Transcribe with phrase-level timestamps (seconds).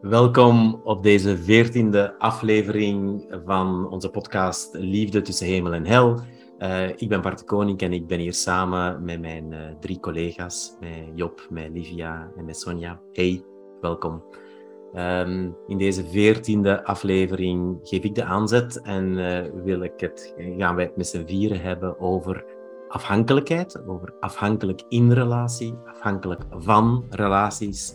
[0.00, 6.20] Welkom op deze veertiende aflevering van onze podcast Liefde tussen hemel en hel.
[6.58, 10.76] Uh, ik ben Bart Koning en ik ben hier samen met mijn uh, drie collega's,
[10.80, 13.00] met Job, met Livia en met Sonja.
[13.12, 13.44] Hey,
[13.80, 14.22] welkom.
[14.94, 20.74] Um, in deze veertiende aflevering geef ik de aanzet en uh, wil ik het, gaan
[20.74, 22.44] wij het met z'n vieren hebben over
[22.88, 27.94] afhankelijkheid, over afhankelijk in relatie, afhankelijk van relaties.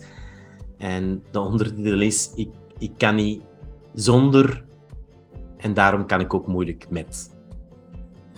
[0.82, 3.42] En de ondertitel is, ik, ik kan niet
[3.94, 4.64] zonder
[5.56, 7.36] en daarom kan ik ook moeilijk met.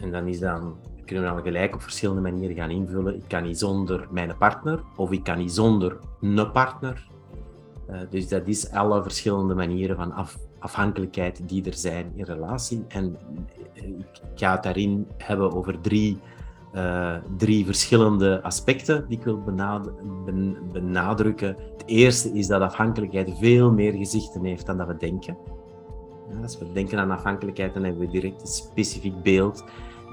[0.00, 3.14] En dan is dan, kunnen we dan gelijk op verschillende manieren gaan invullen.
[3.14, 7.08] Ik kan niet zonder mijn partner of ik kan niet zonder een partner.
[7.90, 12.84] Uh, dus dat is alle verschillende manieren van af, afhankelijkheid die er zijn in relatie.
[12.88, 13.16] En
[13.72, 16.18] ik ga het daarin hebben over drie
[16.74, 19.42] uh, drie verschillende aspecten die ik wil
[20.72, 21.48] benadrukken.
[21.48, 25.36] Het eerste is dat afhankelijkheid veel meer gezichten heeft dan dat we denken.
[26.30, 29.64] Ja, als we denken aan afhankelijkheid, dan hebben we direct een specifiek beeld,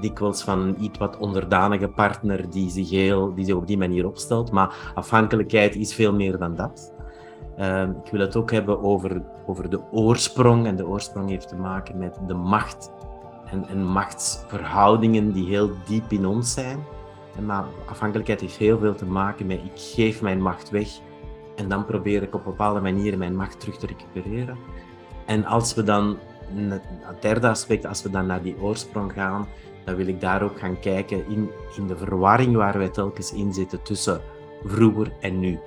[0.01, 4.07] dikwijls van een iets wat onderdanige partner die zich, heel, die zich op die manier
[4.07, 4.51] opstelt.
[4.51, 6.93] Maar afhankelijkheid is veel meer dan dat.
[7.59, 10.65] Uh, ik wil het ook hebben over, over de oorsprong.
[10.65, 12.91] En de oorsprong heeft te maken met de macht
[13.51, 16.83] en, en machtsverhoudingen die heel diep in ons zijn.
[17.45, 20.87] Maar afhankelijkheid heeft heel veel te maken met ik geef mijn macht weg
[21.55, 24.57] en dan probeer ik op bepaalde manieren mijn macht terug te recupereren.
[25.25, 26.17] En als we dan,
[26.55, 29.47] het derde aspect, als we dan naar die oorsprong gaan,
[29.85, 33.53] dan wil ik daar ook gaan kijken in, in de verwarring waar wij telkens in
[33.53, 34.21] zitten tussen
[34.63, 35.59] vroeger en nu.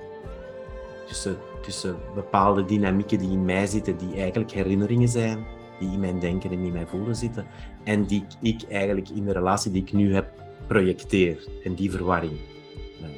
[1.07, 5.45] Tussen, tussen bepaalde dynamieken die in mij zitten, die eigenlijk herinneringen zijn,
[5.79, 7.45] die in mijn denken en in mijn voelen zitten.
[7.85, 10.27] En die ik eigenlijk in de relatie die ik nu heb
[10.67, 11.47] projecteer.
[11.63, 12.33] En die verwarring.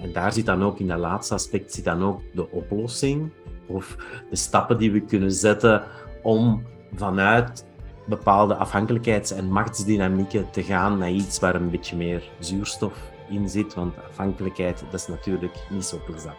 [0.02, 3.30] En daar zit dan ook in dat laatste aspect zit dan ook de oplossing.
[3.66, 3.96] Of
[4.30, 5.84] de stappen die we kunnen zetten
[6.22, 6.64] om
[6.96, 7.66] vanuit
[8.08, 13.74] bepaalde afhankelijkheids- en machtsdynamieken te gaan naar iets waar een beetje meer zuurstof in zit.
[13.74, 16.36] Want afhankelijkheid, dat is natuurlijk niet zo plezant.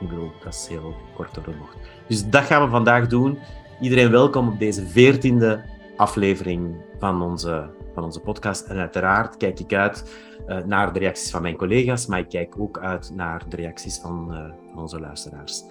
[0.00, 1.76] Ik bedoel, dat is heel kort door de bocht.
[2.08, 3.38] Dus dat gaan we vandaag doen.
[3.80, 5.64] Iedereen welkom op deze veertiende
[5.96, 8.66] aflevering van onze, van onze podcast.
[8.66, 12.54] En uiteraard kijk ik uit uh, naar de reacties van mijn collega's, maar ik kijk
[12.58, 14.26] ook uit naar de reacties van,
[14.72, 15.64] van onze luisteraars.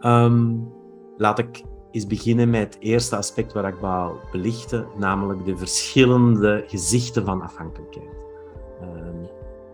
[0.00, 0.72] Um,
[1.16, 6.64] laat ik eens beginnen met het eerste aspect waar ik wou belichten, namelijk de verschillende
[6.66, 8.08] gezichten van afhankelijkheid.
[8.82, 9.28] Um,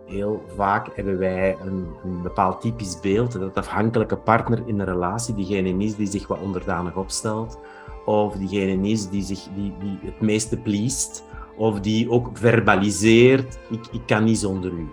[0.06, 4.86] heel vaak hebben wij een, een, bepaald typisch beeld dat de afhankelijke partner in een
[4.86, 7.58] relatie diegene is die zich wat onderdanig opstelt,
[8.06, 11.24] of diegene is die, zich, die, die het meeste pleest,
[11.56, 14.88] of die ook verbaliseert, ik, ik kan niet zonder u.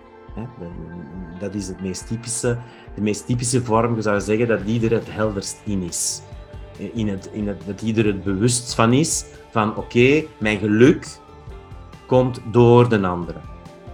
[1.40, 2.57] Dat is het meest typische,
[2.96, 6.22] de meest typische vorm, je zou zeggen dat ieder het helderst in is.
[6.78, 11.07] In het, in het, dat ieder het bewust van is, van oké, mijn geluk
[12.06, 13.40] komt door de andere.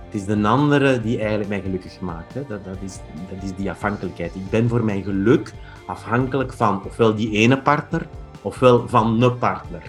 [0.05, 2.33] Het is de andere die eigenlijk mij gelukkig maakt.
[2.33, 2.99] Dat, dat, is,
[3.33, 4.35] dat is die afhankelijkheid.
[4.35, 5.53] Ik ben voor mijn geluk
[5.87, 8.07] afhankelijk van ofwel die ene partner,
[8.41, 9.83] ofwel van een partner.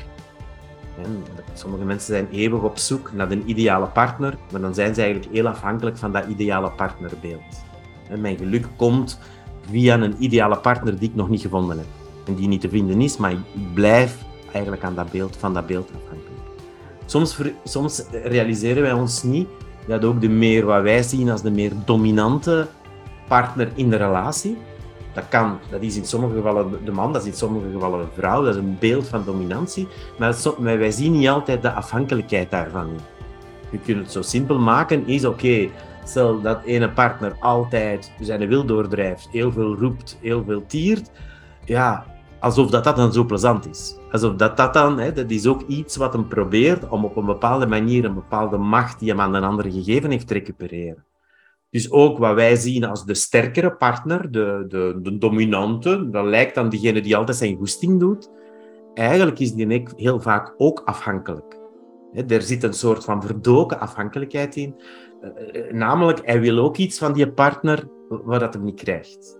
[1.02, 1.24] En
[1.54, 5.32] sommige mensen zijn eeuwig op zoek naar een ideale partner, maar dan zijn ze eigenlijk
[5.32, 7.64] heel afhankelijk van dat ideale partnerbeeld.
[8.08, 9.18] En mijn geluk komt
[9.70, 11.86] via een ideale partner die ik nog niet gevonden heb.
[12.26, 15.66] En die niet te vinden is, maar ik blijf eigenlijk aan dat beeld, van dat
[15.66, 16.40] beeld afhankelijk.
[17.06, 19.48] Soms, soms realiseren wij ons niet
[19.86, 22.66] dat ook de meer wat wij zien als de meer dominante
[23.28, 24.56] partner in de relatie,
[25.14, 28.20] dat kan, dat is in sommige gevallen de man, dat is in sommige gevallen de
[28.20, 29.88] vrouw, dat is een beeld van dominantie,
[30.18, 32.88] maar, wij zien niet altijd de afhankelijkheid daarvan.
[33.70, 35.68] Je kunt het zo simpel maken, is oké,
[36.04, 41.10] stel dat ene partner altijd zijn wil doordrijft, heel veel roept, heel veel tiert,
[41.64, 42.04] ja,
[42.38, 43.96] alsof dat, dat dan zo plezant is.
[44.10, 47.26] Alsof dat, dat dan, hè, dat is ook iets wat hem probeert om op een
[47.26, 51.04] bepaalde manier een bepaalde macht die hem aan een ander gegeven heeft te recupereren.
[51.70, 56.54] Dus ook wat wij zien als de sterkere partner, de, de, de dominante, dat lijkt
[56.54, 58.30] dan diegene die altijd zijn goesting doet.
[58.94, 61.58] Eigenlijk is die heel vaak ook afhankelijk.
[62.28, 64.74] er zit een soort van verdoken afhankelijkheid in.
[65.20, 69.38] Eh, eh, namelijk, hij wil ook iets van die partner wat dat hem niet krijgt.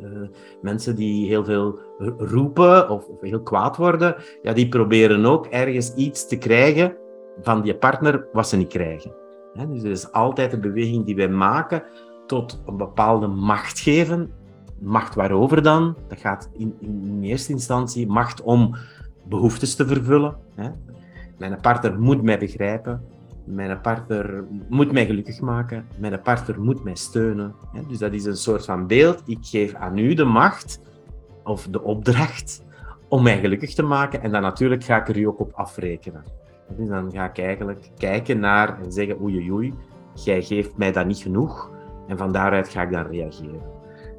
[0.00, 0.28] Uh,
[0.62, 1.78] mensen die heel veel
[2.16, 6.96] roepen of, of, heel kwaad worden, ja, die proberen ook ergens iets te krijgen
[7.42, 9.19] van die partner wat ze niet krijgen.
[9.54, 11.82] Dus er is altijd een beweging die wij maken
[12.26, 14.32] tot een bepaalde macht geven.
[14.78, 15.96] Macht waarover dan?
[16.08, 18.76] Dat gaat in, in eerste instantie macht om
[19.24, 20.36] behoeftes te vervullen.
[21.38, 23.02] Mijn partner moet mij begrijpen.
[23.44, 25.86] Mijn partner moet mij gelukkig maken.
[25.98, 27.54] Mijn partner moet mij steunen.
[27.88, 29.22] Dus dat is een soort van beeld.
[29.26, 30.80] Ik geef aan u de macht
[31.44, 32.64] of de opdracht
[33.08, 34.22] om mij gelukkig te maken.
[34.22, 36.24] En dan natuurlijk ga ik er u ook op afrekenen.
[36.76, 39.74] Dus dan ga ik eigenlijk kijken naar en zeggen, oei oei,
[40.14, 41.70] jij geeft mij dat niet genoeg.
[42.06, 43.62] En van daaruit ga ik dan reageren.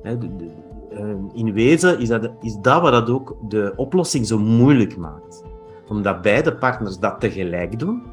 [0.04, 5.44] Ehm, in wezen is dat, is dat wat dat ook de oplossing zo moeilijk maakt.
[5.88, 8.04] Omdat beide partners dat tegelijk doen.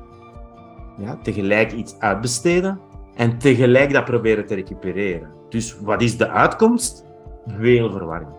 [0.98, 2.80] Ja, tegelijk iets uitbesteden
[3.14, 5.28] en tegelijk dat proberen te recupereren.
[5.48, 7.04] Dus wat is de uitkomst?
[7.46, 8.30] Veel verwarring.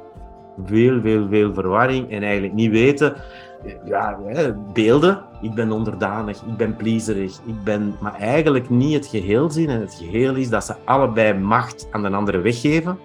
[0.65, 3.15] Veel, veel, veel verwarring en eigenlijk niet weten.
[3.85, 4.19] Ja,
[4.73, 5.28] beelden.
[5.41, 7.95] Ik ben onderdanig, ik ben pleaserig, ik ben...
[7.99, 9.69] Maar eigenlijk niet het geheel zien.
[9.69, 12.99] En het geheel is dat ze allebei macht aan de andere weggeven.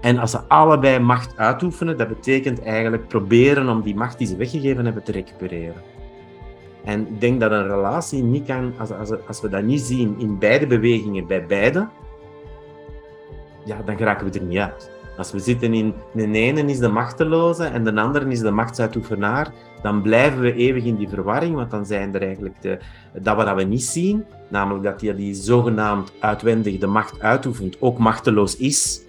[0.00, 4.36] En als ze allebei macht uitoefenen, dat betekent eigenlijk proberen om die macht die ze
[4.36, 5.82] weggegeven hebben te recupereren.
[6.84, 10.14] En ik denk dat een relatie niet kan, als, als, als we dat niet zien
[10.18, 11.88] in beide bewegingen, bij beide,
[13.64, 14.90] ja, dan geraken we er niet uit.
[15.16, 19.52] Als we zitten in de ene is de machteloze en de andere is de machtsuitoefenaar,
[19.82, 22.78] dan blijven we eeuwig in die verwarring, want dan zijn er eigenlijk de,
[23.12, 27.98] dat wat we niet zien, namelijk dat die, die zogenaamd uitwendig de macht uitoefent, ook
[27.98, 29.02] machteloos is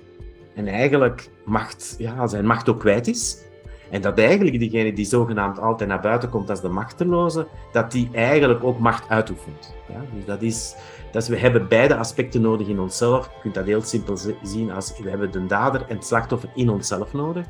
[0.56, 3.48] en eigenlijk macht, ja, zijn macht ook kwijt is.
[3.90, 8.10] En dat eigenlijk diegene die zogenaamd altijd naar buiten komt als de machteloze, dat die
[8.12, 9.76] eigenlijk ook macht uitoefent.
[9.88, 10.76] Ja, dus dat is,
[11.12, 13.26] dat we hebben beide aspecten nodig in onszelf.
[13.26, 16.70] Je kunt dat heel simpel zien als we hebben de dader en het slachtoffer in
[16.70, 17.46] onszelf nodig.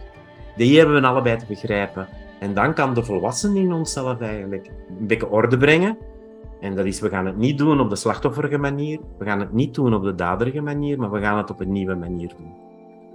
[0.55, 2.07] Die hebben we allebei te begrijpen.
[2.39, 5.97] En dan kan de volwassene in onszelf eigenlijk een beetje orde brengen.
[6.59, 9.53] En dat is, we gaan het niet doen op de slachtofferige manier, we gaan het
[9.53, 12.53] niet doen op de daderige manier, maar we gaan het op een nieuwe manier doen.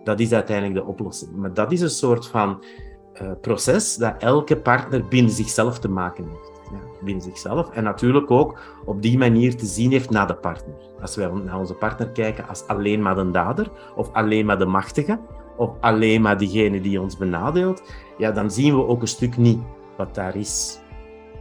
[0.05, 1.37] Dat is uiteindelijk de oplossing.
[1.37, 2.65] Maar dat is een soort van
[3.23, 6.53] uh, proces dat elke partner binnen zichzelf te maken heeft.
[6.73, 7.70] Ja, binnen zichzelf.
[7.70, 10.75] En natuurlijk ook op die manier te zien heeft naar de partner.
[11.00, 14.67] Als wij naar onze partner kijken als alleen maar de dader, of alleen maar de
[14.67, 15.19] machtige,
[15.56, 17.83] of alleen maar diegene die ons benadeelt,
[18.19, 19.61] ja, dan zien we ook een stuk niet
[19.97, 20.81] wat daar is.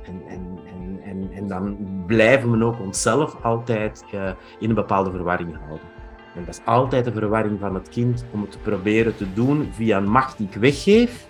[0.04, 5.12] En, en, en, en, en dan blijven we ook onszelf altijd uh, in een bepaalde
[5.12, 5.88] verwarring houden.
[6.36, 9.70] En dat is altijd de verwarring van het kind om het te proberen te doen
[9.72, 11.28] via een macht die ik weggeef,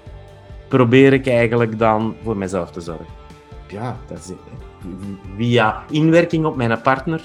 [0.68, 3.21] probeer ik eigenlijk dan voor mezelf te zorgen.
[3.68, 4.31] Ja, dat is
[5.38, 7.21] via inwerking op mijn partner.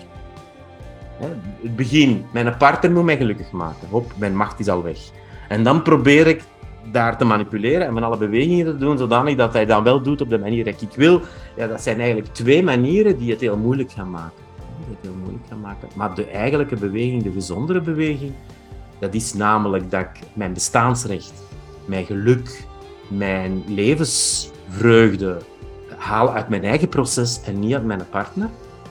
[1.62, 3.88] Het begin, mijn partner moet mij gelukkig maken.
[3.88, 4.98] Hop, mijn macht is al weg.
[5.48, 6.42] En dan probeer ik
[6.92, 10.20] daar te manipuleren en van alle bewegingen te doen, zodanig dat hij dan wel doet
[10.20, 11.20] op de manier die ik wil.
[11.56, 14.42] Ja, dat zijn eigenlijk twee manieren die het heel moeilijk gaan maken.
[14.88, 15.88] Het heel moeilijk gaan maken.
[15.94, 18.32] Maar de eigenlijke beweging, de gezondere beweging,
[18.98, 21.32] dat is namelijk dat ik mijn bestaansrecht,
[21.84, 22.64] mijn geluk,
[23.08, 25.38] mijn levensvreugde
[25.96, 28.48] haal uit mijn eigen proces en niet uit mijn partner.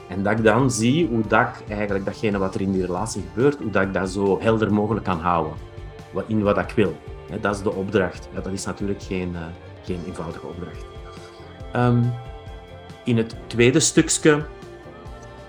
[0.07, 3.23] En dat ik dan zie hoe dat ik eigenlijk datgene wat er in die relatie
[3.33, 5.66] gebeurt, hoe dat ik dat zo helder mogelijk kan houden.
[6.27, 6.97] In wat ik wil.
[7.41, 8.29] Dat is de opdracht.
[8.33, 9.39] Dat is natuurlijk geen, uh,
[9.83, 10.85] geen eenvoudige opdracht.
[11.75, 12.13] Um,
[13.03, 14.31] in het tweede stukje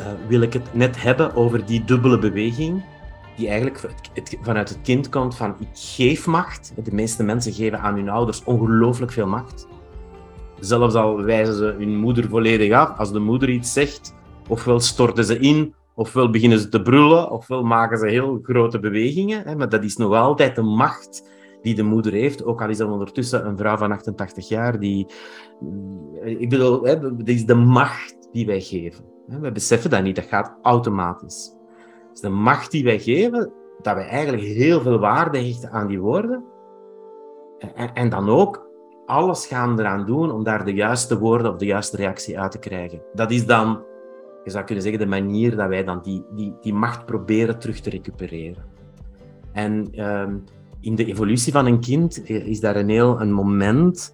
[0.00, 2.82] uh, wil ik het net hebben over die dubbele beweging
[3.36, 3.94] die eigenlijk
[4.40, 6.72] vanuit het kind komt van ik geef macht.
[6.84, 9.66] De meeste mensen geven aan hun ouders ongelooflijk veel macht.
[10.60, 12.98] Zelfs al wijzen ze hun moeder volledig af.
[12.98, 14.14] Als de moeder iets zegt,
[14.48, 19.42] ofwel storten ze in, ofwel beginnen ze te brullen, ofwel maken ze heel grote bewegingen.
[19.42, 19.56] Hè.
[19.56, 21.28] Maar dat is nog altijd de macht
[21.62, 25.06] die de moeder heeft, ook al is dat ondertussen een vrouw van 88 jaar, die...
[26.24, 29.04] Ik bedoel, hè, dat is de macht die wij geven.
[29.26, 31.56] We beseffen dat niet, dat gaat automatisch
[32.20, 36.44] de macht die wij geven, dat wij eigenlijk heel veel waarde hechten aan die woorden.
[37.74, 38.66] En, en dan ook
[39.06, 42.58] alles gaan eraan doen om daar de juiste woorden of de juiste reactie uit te
[42.58, 43.02] krijgen.
[43.12, 43.84] Dat is dan,
[44.44, 47.80] je zou kunnen zeggen, de manier dat wij dan die, die, die macht proberen terug
[47.80, 48.64] te recupereren.
[49.52, 50.36] En ehm,
[50.80, 54.12] in de evolutie van een kind is daar een heel een moment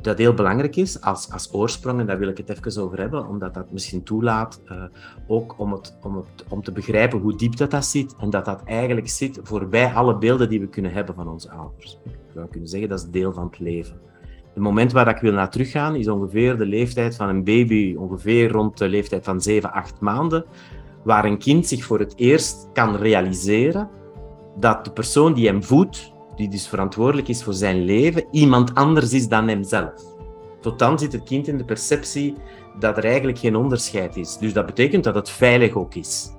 [0.00, 3.26] dat heel belangrijk is als, als oorsprong, en daar wil ik het even over hebben,
[3.26, 4.84] omdat dat misschien toelaat, uh,
[5.26, 8.44] ook om, het, om, het, om te begrijpen hoe diep dat, dat zit, en dat
[8.44, 11.98] dat eigenlijk zit voorbij alle beelden die we kunnen hebben van onze ouders.
[12.04, 14.00] Ik zou kunnen zeggen, dat is deel van het leven.
[14.56, 18.50] Het moment waar ik wil naar teruggaan, is ongeveer de leeftijd van een baby, ongeveer
[18.50, 20.44] rond de leeftijd van 7, 8 maanden,
[21.04, 23.88] waar een kind zich voor het eerst kan realiseren
[24.58, 29.12] dat de persoon die hem voedt, die dus verantwoordelijk is voor zijn leven, iemand anders
[29.12, 30.04] is dan hemzelf.
[30.60, 32.34] Tot dan zit het kind in de perceptie
[32.78, 34.38] dat er eigenlijk geen onderscheid is.
[34.38, 36.30] Dus dat betekent dat het veilig ook is.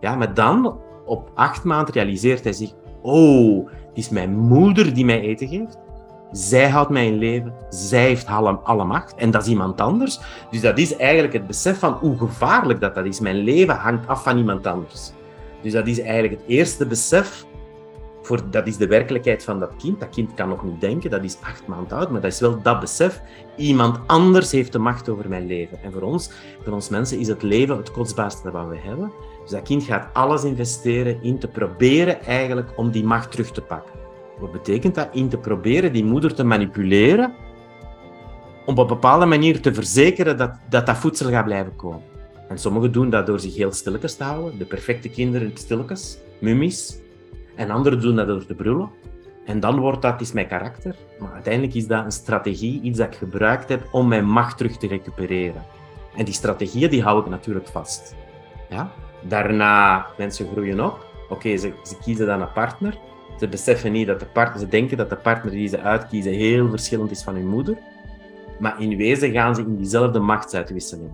[0.00, 5.04] Ja, maar dan, op acht maanden, realiseert hij zich: Oh, het is mijn moeder die
[5.04, 5.78] mij eten geeft.
[6.32, 7.54] Zij houdt mij in leven.
[7.68, 9.14] Zij heeft alle, alle macht.
[9.14, 10.20] En dat is iemand anders.
[10.50, 13.20] Dus dat is eigenlijk het besef van hoe gevaarlijk dat, dat is.
[13.20, 15.12] Mijn leven hangt af van iemand anders.
[15.62, 17.44] Dus dat is eigenlijk het eerste besef
[18.22, 20.00] voor, dat is de werkelijkheid van dat kind.
[20.00, 22.62] Dat kind kan nog niet denken, dat is acht maanden oud, maar dat is wel
[22.62, 23.20] dat besef.
[23.56, 25.82] Iemand anders heeft de macht over mijn leven.
[25.82, 26.30] En voor ons,
[26.64, 29.12] voor ons mensen, is het leven het kostbaarste wat we hebben.
[29.42, 33.60] Dus dat kind gaat alles investeren in te proberen eigenlijk om die macht terug te
[33.60, 34.01] pakken.
[34.42, 35.08] Wat betekent dat?
[35.12, 37.34] In te proberen die moeder te manipuleren
[38.66, 42.02] om op een bepaalde manier te verzekeren dat dat, dat voedsel gaat blijven komen.
[42.48, 46.98] En sommigen doen dat door zich heel stilletjes te houden, de perfecte kinderen stilletjes, mummies.
[47.56, 48.90] En anderen doen dat door te brullen.
[49.44, 50.96] En dan wordt dat is mijn karakter.
[51.18, 54.76] Maar uiteindelijk is dat een strategie, iets dat ik gebruikt heb om mijn macht terug
[54.76, 55.64] te recupereren.
[56.16, 58.14] En die strategieën die hou ik natuurlijk vast.
[58.70, 58.92] Ja?
[59.20, 61.06] Daarna, mensen groeien op.
[61.28, 62.98] Oké, ze, ze kiezen dan een partner.
[63.38, 66.68] Ze beseffen niet dat de partner, ze denken dat de partner die ze uitkiezen heel
[66.68, 67.78] verschillend is van hun moeder.
[68.58, 71.10] Maar in wezen gaan ze in diezelfde machtsuitwisseling.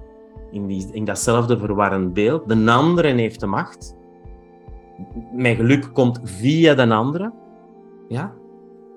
[0.50, 2.48] In, die, in datzelfde verwarrend beeld.
[2.48, 3.96] De andere heeft de macht.
[5.32, 7.32] Mijn geluk komt via de andere.
[8.08, 8.32] Ja?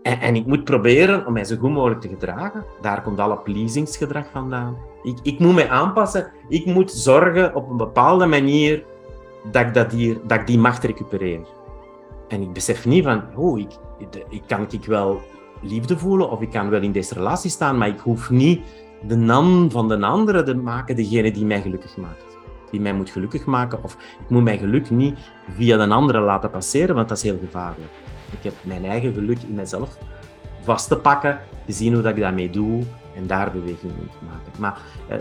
[0.01, 2.65] En, en, ik moet proberen om mij zo goed mogelijk te gedragen.
[2.81, 4.77] Daar komt alle pleasingsgedrag vandaan.
[5.03, 6.31] Ik, ik moet mij aanpassen.
[6.47, 8.83] Ik moet zorgen op een bepaalde manier
[9.51, 11.39] dat ik, dat hier, dat ik die macht recupereer.
[12.31, 13.71] En ik besef niet van, oh, ik,
[14.29, 15.21] ik kan ik wel
[15.61, 18.61] liefde voelen of ik kan wel in deze relatie staan, maar ik hoef niet
[19.07, 22.37] de naam van de andere te maken, degene die mij gelukkig maakt.
[22.71, 25.17] Die mij moet gelukkig maken, of ik moet mijn geluk niet
[25.55, 27.91] via de andere laten passeren, want dat is heel gevaarlijk.
[28.31, 29.97] Ik heb mijn eigen geluk in mezelf
[30.61, 32.83] vast te pakken, te zien hoe dat ik daarmee doe
[33.15, 34.51] en daar beweging in te maken.
[34.59, 34.77] Maar
[35.07, 35.17] eh,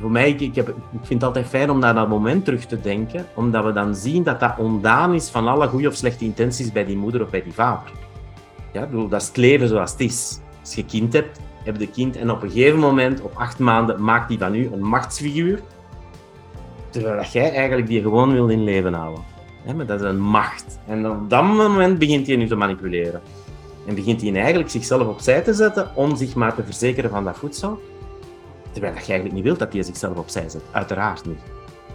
[0.00, 2.80] voor mij, ik, ik, ik vind het altijd fijn om naar dat moment terug te
[2.80, 6.72] denken, omdat we dan zien dat dat ontdaan is van alle goede of slechte intenties
[6.72, 7.92] bij die moeder of bij die vader.
[8.72, 10.38] Ja, dat is het leven zoals het is.
[10.60, 14.04] Als je kind hebt, heb je kind en op een gegeven moment, op acht maanden,
[14.04, 15.60] maakt die van u een machtsfiguur.
[16.90, 19.24] Terwijl jij eigenlijk die gewoon wil in leven houden.
[19.76, 20.78] maar dat is een macht.
[20.86, 23.20] En op dat moment begint hij nu te manipuleren.
[23.86, 27.38] En begint hij eigenlijk zichzelf opzij te zetten om zich maar te verzekeren van dat
[27.38, 27.80] voedsel.
[28.72, 30.62] Terwijl je eigenlijk niet wilt dat hij zichzelf opzij zet.
[30.70, 31.40] Uiteraard niet.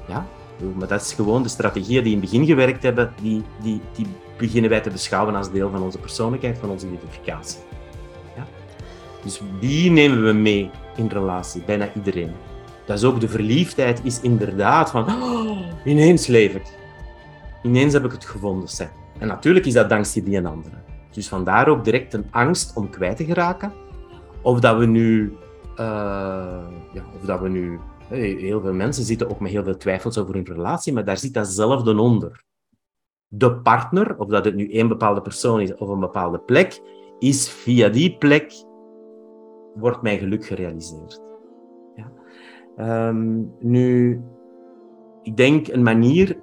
[0.08, 0.28] Ja?
[0.76, 4.08] Maar dat is gewoon de strategieën die in het begin gewerkt hebben, die, die, die
[4.38, 7.60] beginnen wij te beschouwen als deel van onze persoonlijkheid, van onze identificatie.
[8.36, 8.48] Ja?
[9.24, 12.32] Dus die nemen we mee in relatie, bijna iedereen.
[12.86, 16.66] Dat is ook de verliefdheid, is inderdaad van, oh, ineens leef ik.
[17.64, 18.70] Ineens heb ik het gevonden.
[18.70, 18.90] Zeg.
[19.18, 20.76] En natuurlijk is dat dankzij die en andere.
[21.12, 23.74] Dus vandaar ook direct een angst om kwijt te geraken.
[24.42, 25.38] Of dat we nu,
[25.80, 30.18] uh, ja, of dat we nu, heel veel mensen zitten ook met heel veel twijfels
[30.18, 32.44] over hun relatie, maar daar zit datzelfde onder
[33.28, 36.82] de partner, of dat het nu één bepaalde persoon is of een bepaalde plek,
[37.20, 38.52] is via die plek
[39.76, 41.22] wordt mijn geluk gerealiseerd.
[41.96, 42.12] Ja.
[42.76, 44.22] Ehm, nu,
[45.24, 46.40] ik denk een manier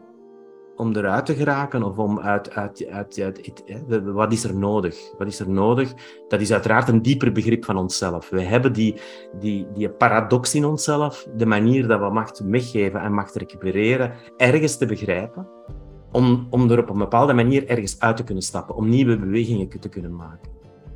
[0.76, 5.12] om eruit te geraken of om uit, uit, uit, uit, wat is er nodig?
[5.18, 5.94] Wat is er nodig?
[6.28, 8.30] Dat is uiteraard een dieper begrip van onszelf.
[8.30, 8.94] We hebben die,
[9.40, 14.76] die, die paradox in onszelf, de manier dat we macht weggeven en macht recupereren, ergens
[14.76, 15.48] te begrijpen
[16.12, 19.68] om, om er op een bepaalde manier ergens uit te kunnen stappen, om nieuwe bewegingen
[19.80, 20.50] te kunnen maken.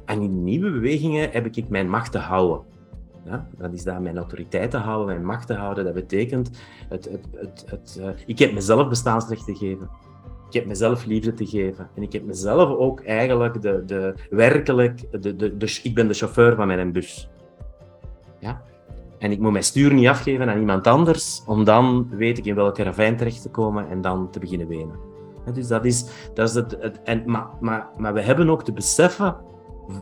[0.05, 2.65] En in nieuwe bewegingen heb ik mijn macht te houden.
[3.25, 5.85] Ja, dat is daar mijn autoriteit te houden, mijn macht te houden.
[5.85, 6.51] Dat betekent,
[6.89, 9.89] het, het, het, het uh, ik heb mezelf bestaansrecht te geven.
[10.47, 11.89] Ik heb mezelf liefde te geven.
[11.95, 16.15] En ik heb mezelf ook eigenlijk de, de werkelijk, de, de, de, ik ben de
[16.15, 17.29] chauffeur van mijn bus.
[18.39, 18.63] Ja?
[19.19, 22.55] En ik moet mijn stuur niet afgeven aan iemand anders, om dan weet ik in
[22.55, 24.99] welke ravijn terecht te komen en dan te beginnen wenen.
[25.55, 28.73] Dus dat is, dat is het, het en, maar, maar, maar we hebben ook te
[28.73, 29.37] beseffen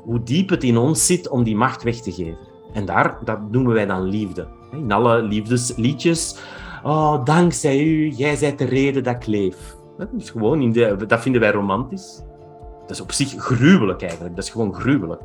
[0.03, 2.39] hoe diep het in ons zit om die macht weg te geven.
[2.73, 4.47] En daar, dat noemen wij dan liefde.
[4.73, 6.39] In alle liefdesliedjes.
[6.83, 9.77] Oh, dankzij u, jij bent de reden dat ik leef.
[9.99, 12.23] Dat, is gewoon in de, dat vinden wij romantisch.
[12.81, 14.37] Dat is op zich gruwelijk eigenlijk.
[14.37, 15.23] Dat is gewoon gruwelijk.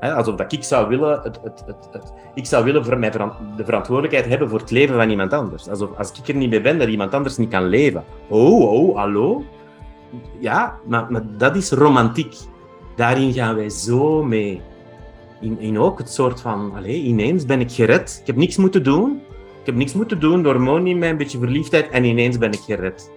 [0.00, 3.10] alsof dat ik zou willen, het, het, het, ik zou willen voor mij
[3.56, 5.68] de verantwoordelijkheid hebben voor het leven van iemand anders.
[5.68, 8.04] Alsof als ik er niet bij ben, dat iemand anders niet kan leven.
[8.28, 9.44] Oh, oh, hallo?
[10.38, 12.36] ja, maar dat is romantiek.
[12.96, 14.62] Daarin gaan wij zo mee.
[15.42, 18.18] In, in ook het soort van, allez, ineens ben ik gered.
[18.20, 19.20] Ik heb niks moeten doen.
[19.60, 22.52] Ik heb niks moeten doen door hormonen in mij, een beetje verliefdheid en ineens ben
[22.52, 23.10] ik gered.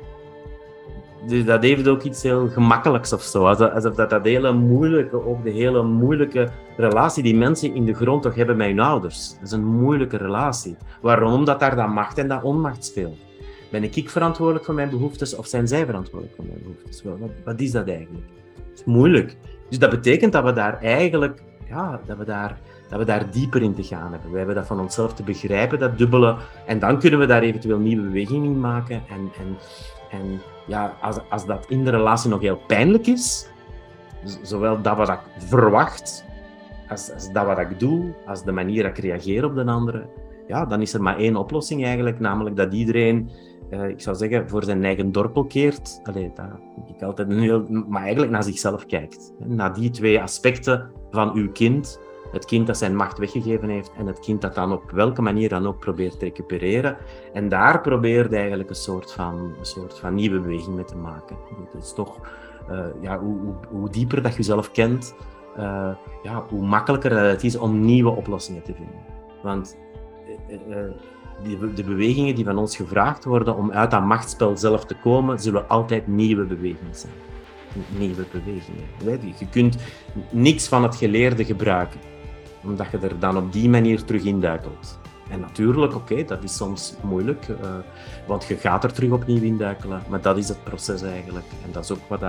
[1.28, 3.46] Dus dat heeft ook iets heel gemakkelijks of zo.
[3.46, 8.22] Alsof dat, dat hele moeilijke, ook de hele moeilijke relatie die mensen in de grond
[8.22, 9.34] toch hebben met hun ouders.
[9.34, 10.78] Dat is een moeilijke relatie.
[11.02, 11.34] Waarom?
[11.34, 13.18] Omdat daar dat macht en dat onmacht speelt.
[13.72, 17.04] Ben ik verantwoordelijk voor mijn behoeftes of zijn zij verantwoordelijk voor mijn behoeftes?
[17.04, 18.26] Wat, wat is dat eigenlijk?
[18.70, 19.38] Het is moeilijk.
[19.70, 23.62] Dus dat betekent dat we daar eigenlijk, ja, dat we daar, dat we daar dieper
[23.62, 24.32] in te gaan hebben.
[24.32, 26.36] We hebben dat van onszelf te begrijpen, dat dubbele.
[26.66, 29.04] En dan kunnen we daar eventueel nieuwe bewegingen in maken.
[29.10, 29.58] En, en,
[30.12, 33.50] en ja, als, als dat in de relatie nog heel pijnlijk is,
[34.42, 36.26] zowel dat wat ik verwacht,
[36.90, 40.06] als, als dat wat ik doe, als de manier dat ik reageer op de andere,
[40.48, 43.30] ja, dan is er maar één oplossing eigenlijk, namelijk dat iedereen,
[43.70, 46.00] uh, ik zou zeggen, voor zijn eigen dorpel keert.
[46.04, 46.46] Allee, dat
[46.96, 49.34] ik altijd een heel, maar eigenlijk naar zichzelf kijkt.
[49.38, 52.00] Naar die twee aspecten van uw kind.
[52.32, 55.50] Het kind dat zijn macht weggegeven heeft en het kind dat dan op welke manier
[55.50, 56.98] dan ook probeert te recupereren.
[57.34, 61.38] En daar probeert eigenlijk een soort van, een soort van nieuwe beweging mee te maken.
[61.74, 62.20] Het is toch,
[62.70, 63.20] uh, ja,
[63.70, 65.16] hoe, dieper dat je jezelf kent,
[65.58, 69.00] uh, ja, hoe makkelijker het is om nieuwe oplossingen te vinden.
[69.44, 69.78] Want
[71.44, 75.40] die, de bewegingen die van ons gevraagd worden om uit dat machtsspel zelf te komen,
[75.40, 77.14] zullen altijd nieuwe bewegingen zijn.
[77.98, 79.36] Nieuwe bewegingen.
[79.40, 79.78] Je kunt
[80.30, 82.00] niks van het geleerde gebruiken,
[82.64, 85.00] omdat je er dan op die manier terug induikelt.
[85.30, 87.56] En natuurlijk, oké, dat is soms moeilijk, uh,
[88.28, 91.46] want je gaat er terug opnieuw induikelen, maar dat is het proces eigenlijk.
[91.66, 92.20] En dat is ook, wat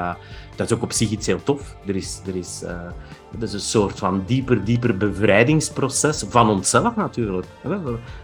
[0.57, 1.77] dat, is ook op zich iets heel tof.
[1.87, 7.47] Er is, er is, uh, is een soort van dieper, dieper bevrijdingsproces van onszelf natuurlijk.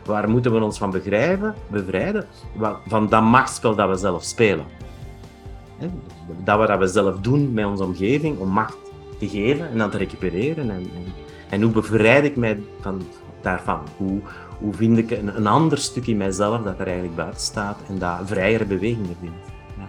[0.05, 2.27] Waar moeten we ons van begrijpen, bevrijden?
[2.87, 4.65] Van dat machtsspel dat we zelf spelen.
[6.45, 8.77] Dat we we zelf doen met onze omgeving om macht
[9.19, 10.71] te geven en dan te recupereren.
[10.71, 11.05] En, en,
[11.51, 13.03] en hoe bevrijd ik mij van,
[13.41, 13.81] daarvan?
[13.97, 14.21] Hoe,
[14.63, 18.19] hoe vind ik een, ander stuk in mijzelf dat er eigenlijk buiten staat en dat
[18.25, 19.47] vrijere bewegingen vindt.
[19.77, 19.87] Ja.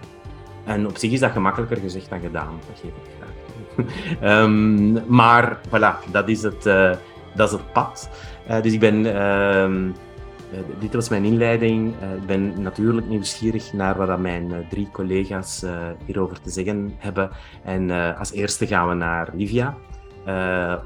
[0.72, 4.42] En op zich is dat gemakkelijker gezegd dan gedaan, dat geef ik graag.
[4.42, 6.92] um, maar voilà, dat is het, uh,
[7.34, 8.10] dat is het pad.
[8.50, 11.94] Uh, dus ik ben, uh, dit was mijn inleiding.
[12.16, 15.64] ik ben natuurlijk nieuwsgierig naar wat mijn drie collega's
[16.06, 17.30] hierover te zeggen hebben.
[17.64, 19.76] En als eerste gaan we naar Livia.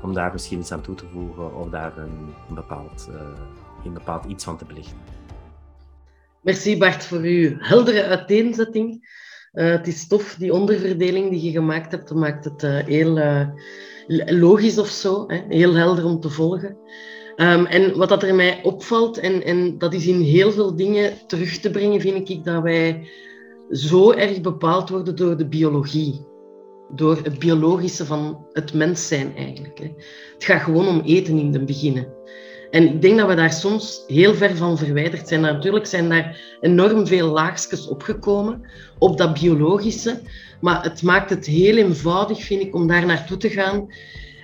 [0.03, 3.09] om daar misschien iets aan toe te voegen of daar een, een bepaald
[3.85, 4.97] in bepaald iets van te belichten.
[6.41, 9.17] Merci Bart voor uw heldere uiteenzetting.
[9.53, 13.19] Uh, het is tof, die onderverdeling die je gemaakt hebt, dat maakt het uh, heel
[13.19, 13.49] uh,
[14.27, 15.41] logisch of zo, hè?
[15.49, 16.77] heel helder om te volgen.
[17.37, 21.13] Um, en wat dat er mij opvalt, en, en dat is in heel veel dingen
[21.27, 23.09] terug te brengen, vind ik dat wij
[23.71, 26.27] zo erg bepaald worden door de biologie.
[26.91, 29.79] Door het biologische van het mens zijn eigenlijk.
[29.79, 29.93] Hè.
[30.35, 32.07] Het gaat gewoon om eten in het begin.
[32.71, 35.41] En ik denk dat we daar soms heel ver van verwijderd zijn.
[35.41, 38.63] Natuurlijk zijn daar enorm veel laagjes opgekomen
[38.99, 40.21] op dat biologische.
[40.61, 43.89] Maar het maakt het heel eenvoudig, vind ik, om daar naartoe te gaan.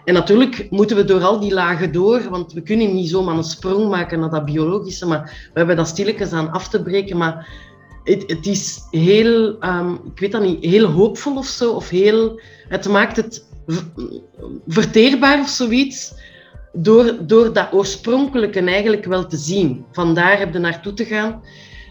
[0.04, 3.44] En natuurlijk moeten we door al die lagen door, want we kunnen niet zomaar een
[3.44, 5.06] sprong maken naar dat biologische.
[5.06, 7.16] Maar we hebben dat stilletjes aan af te breken.
[7.16, 7.48] Maar
[8.04, 11.72] het, het is heel, um, ik weet dat niet, heel hoopvol of zo.
[11.72, 13.46] Of heel, het maakt het
[14.66, 16.14] verteerbaar of zoiets
[16.74, 19.84] door, door dat oorspronkelijke eigenlijk wel te zien.
[19.92, 21.42] Vandaar heb je naartoe te gaan.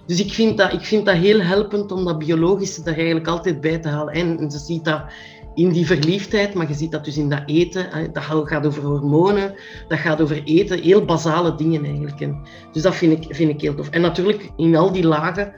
[0.06, 3.62] Dus ik vind, dat, ik vind dat heel helpend om dat biologische daar eigenlijk altijd
[3.62, 4.14] bij te halen.
[4.14, 5.02] En, en je ziet dat
[5.54, 7.90] in die verliefdheid, maar je ziet dat dus in dat eten.
[8.14, 9.56] Dat gaat over hormonen,
[9.88, 12.22] dat gaat over eten, heel basale dingen eigenlijk.
[12.22, 12.42] En
[12.72, 13.90] dus dat vind ik, vind ik heel tof.
[13.90, 15.54] En natuurlijk, in al die lagen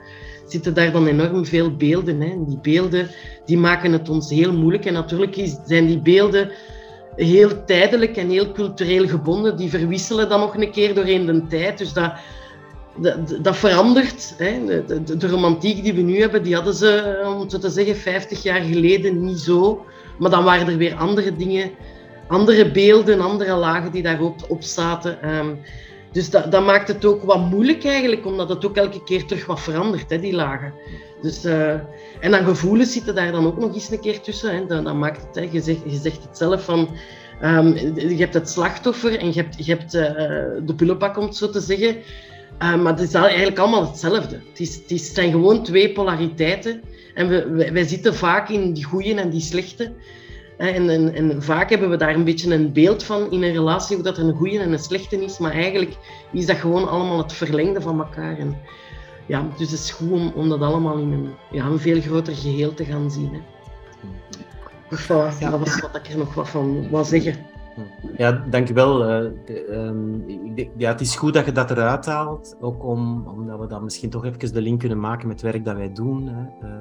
[0.46, 2.20] zitten daar dan enorm veel beelden.
[2.20, 2.44] Hè.
[2.46, 3.10] Die beelden
[3.44, 4.84] die maken het ons heel moeilijk.
[4.84, 6.50] En natuurlijk zijn die beelden
[7.16, 9.56] heel tijdelijk en heel cultureel gebonden.
[9.56, 11.78] Die verwisselen dan nog een keer doorheen de tijd.
[11.78, 12.12] Dus dat,
[12.96, 14.34] dat, dat verandert.
[14.38, 14.64] Hè.
[14.64, 17.96] De, de, de, romantiek die we nu hebben, die hadden ze, om zo te zeggen,
[17.96, 19.84] 50 jaar geleden niet zo.
[20.18, 21.70] Maar dan waren er weer andere dingen,
[22.28, 25.36] andere beelden, andere lagen die daarop op zaten.
[25.36, 25.60] Um,
[26.12, 29.46] dus dat, dat, maakt het ook wat moeilijk eigenlijk, omdat het ook elke keer terug
[29.46, 30.74] wat verandert, hè, die lagen.
[31.22, 31.70] Dus, uh,
[32.20, 34.54] en dan gevoelens zitten daar dan ook nog eens een keer tussen.
[34.54, 34.66] Hè.
[34.66, 35.52] Dat, maakt het.
[35.52, 36.88] Je, zegt, je zegt het zelf van,
[37.42, 40.02] um, je hebt het slachtoffer en je hebt, je hebt uh,
[40.66, 41.96] de pullenpak, om het zo te zeggen.
[42.62, 44.40] Uh, maar het is eigenlijk allemaal hetzelfde.
[44.48, 46.82] Het, is, het, zijn gewoon twee polariteiten.
[47.14, 49.92] En we, wij, wij zitten vaak in die goede en die slechte.
[50.56, 53.94] En, en, en, vaak hebben we daar een beetje een beeld van in een relatie,
[53.94, 55.38] hoe dat er een goede en een slechte is.
[55.38, 55.96] Maar eigenlijk
[56.32, 58.38] is dat gewoon allemaal het verlengde van elkaar.
[58.38, 58.56] En
[59.26, 62.34] ja, dus het is goed om, om dat allemaal in een, ja, een veel groter
[62.34, 63.32] geheel te gaan zien.
[63.32, 63.40] Hè.
[64.88, 65.50] Dus voilà, ja.
[65.50, 67.36] dat was wat ik er nog wat van wil zeggen.
[68.16, 69.10] Ja, dankjewel.
[69.10, 69.30] Uh,
[70.76, 74.10] ja, het is goed dat je dat eruit haalt, ook om, omdat we dan misschien
[74.10, 76.28] toch even de link kunnen maken met het werk dat wij doen.
[76.28, 76.68] Hè.
[76.68, 76.74] Uh,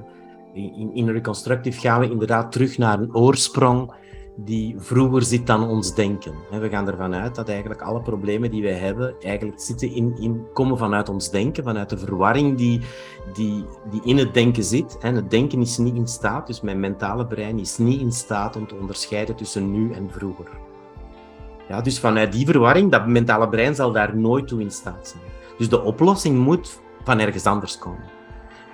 [0.54, 3.94] in, in Reconstructive gaan we inderdaad terug naar een oorsprong
[4.36, 6.34] die vroeger zit dan ons denken.
[6.52, 10.46] We gaan ervan uit dat eigenlijk alle problemen die wij hebben, eigenlijk zitten in, in,
[10.54, 12.82] komen vanuit ons denken, vanuit de verwarring die,
[13.34, 14.98] die, die in het denken zit.
[15.00, 18.68] Het denken is niet in staat, dus mijn mentale brein is niet in staat om
[18.68, 20.48] te onderscheiden tussen nu en vroeger.
[21.68, 25.24] Ja, dus vanuit die verwarring, dat mentale brein zal daar nooit toe in staat zijn.
[25.58, 28.15] Dus de oplossing moet van ergens anders komen.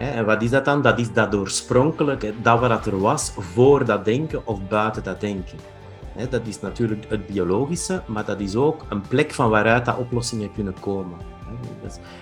[0.01, 0.81] En wat is dat dan?
[0.81, 5.57] Dat is dat oorspronkelijke, dat wat er was voor dat denken of buiten dat denken.
[6.29, 10.53] Dat is natuurlijk het biologische, maar dat is ook een plek van waaruit dat oplossingen
[10.53, 11.17] kunnen komen.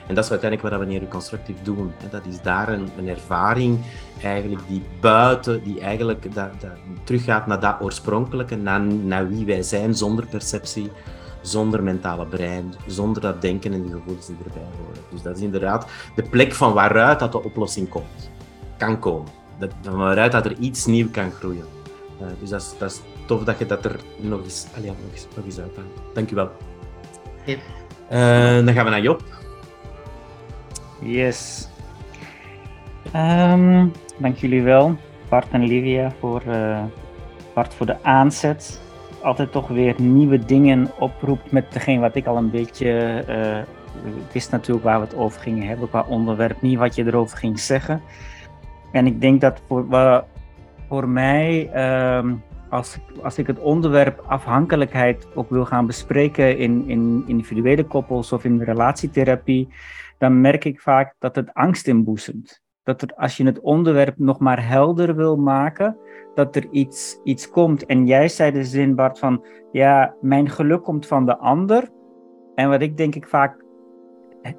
[0.07, 1.91] En dat is uiteindelijk wat we neuroconstructief doen.
[2.09, 3.79] Dat is daar een, een ervaring
[4.23, 6.71] eigenlijk die buiten, die eigenlijk dat, dat
[7.03, 10.91] teruggaat naar dat oorspronkelijke, naar, naar wie wij zijn zonder perceptie,
[11.41, 15.02] zonder mentale brein, zonder dat denken en die gevoelens die erbij horen.
[15.12, 18.32] Dus dat is inderdaad de plek van waaruit dat de oplossing komt,
[18.78, 19.32] kan komen.
[19.60, 21.65] Dat, van waaruit dat er iets nieuw kan groeien.
[22.21, 24.97] Uh, dus dat is, dat is tof dat je dat er nog eens, allee, nog
[25.13, 26.02] eens, nog eens uithaalt.
[26.13, 26.52] Dank je wel.
[27.45, 27.56] Ja.
[28.12, 29.23] Uh, dan gaan we naar Job.
[31.02, 31.67] Yes.
[33.15, 34.97] Um, dank jullie wel,
[35.30, 36.84] Bart en Livia, voor, uh,
[37.54, 38.82] Bart voor de aanzet.
[39.21, 43.58] Altijd toch weer nieuwe dingen oproept met degene wat ik al een beetje uh,
[44.32, 47.60] wist natuurlijk waar we het over gingen hebben qua onderwerp, niet wat je erover ging
[47.60, 48.01] zeggen.
[48.91, 49.86] En ik denk dat voor,
[50.88, 51.69] voor mij
[52.17, 58.32] um, als, als ik het onderwerp afhankelijkheid ook wil gaan bespreken in, in individuele koppels
[58.32, 59.67] of in relatietherapie,
[60.17, 62.62] dan merk ik vaak dat het angst inboezemt.
[62.97, 65.97] Dat als je het onderwerp nog maar helder wil maken,
[66.34, 67.86] dat er iets, iets komt.
[67.86, 71.89] En jij zei de zin, Bart, van ja, mijn geluk komt van de ander.
[72.56, 73.63] En wat ik denk ik vaak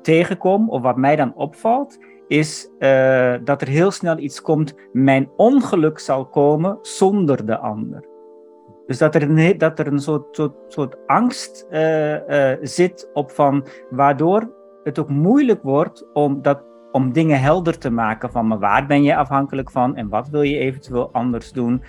[0.02, 5.30] tegenkom, of wat mij dan opvalt, is uh, dat er heel snel iets komt, mijn
[5.36, 8.04] ongeluk zal komen zonder de ander.
[8.86, 13.30] Dus dat er een, dat er een soort, soort, soort angst uh, uh, zit op
[13.30, 18.58] van, waardoor het ook moeilijk wordt om, dat, om dingen helder te maken van, maar
[18.58, 21.82] waar ben je afhankelijk van en wat wil je eventueel anders doen?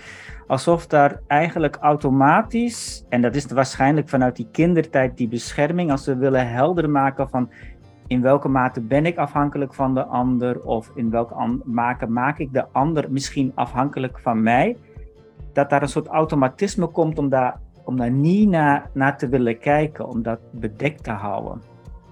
[0.48, 6.16] Alsof daar eigenlijk automatisch, en dat is waarschijnlijk vanuit die kindertijd, die bescherming, als we
[6.16, 7.50] willen helder maken van
[8.08, 12.54] in welke mate ben ik afhankelijk van de ander of in welke mate maak ik
[12.54, 14.78] de ander misschien afhankelijk van mij,
[15.54, 19.60] dat daar een soort automatisme komt om daar, om daar niet naar, naar te willen
[19.60, 21.71] kijken, om dat bedekt te houden.